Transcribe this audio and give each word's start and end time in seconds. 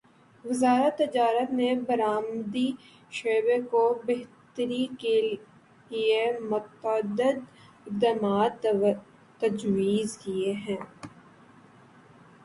وزارت 0.45 0.97
تجارت 0.99 1.49
نے 1.53 1.67
برآمدی 1.87 2.69
شعبے 3.11 3.57
کو 3.71 3.81
بہتری 4.05 4.85
کیلیے 4.99 6.23
متعدد 6.43 7.37
اقدامات 7.87 8.65
تجویز 9.41 10.17
کیے 10.17 10.51
ہیں 10.63 10.77